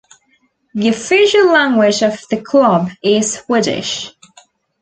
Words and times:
The 0.73 0.87
official 0.89 1.51
language 1.53 2.01
of 2.01 2.19
the 2.31 2.41
club 2.41 2.89
is 3.03 3.33
Swedish. 3.33 4.09